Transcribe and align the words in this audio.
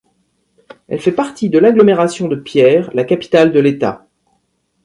Elle 0.87 0.99
fait 0.99 1.11
partie 1.11 1.51
de 1.51 1.59
l’agglomération 1.59 2.27
de 2.27 2.35
Pierre, 2.35 2.89
la 2.95 3.03
capitale 3.03 3.51
de 3.51 3.59
l’État. 3.59 4.07